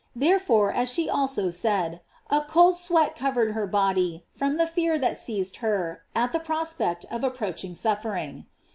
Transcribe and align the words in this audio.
There 0.15 0.39
fore, 0.39 0.71
as 0.73 0.91
she 0.91 1.07
also 1.07 1.51
said, 1.51 2.01
a 2.31 2.41
cold 2.41 2.75
sweat 2.75 3.15
covered 3.15 3.51
her 3.51 3.67
body 3.67 4.25
from 4.31 4.57
the 4.57 4.65
fear 4.65 4.97
that 4.97 5.15
seized 5.15 5.57
her 5.57 6.01
at 6.15 6.31
that 6.31 6.43
pros 6.43 6.73
pect 6.73 7.05
of 7.11 7.23
approaching 7.23 7.75
suffering. 7.75 8.47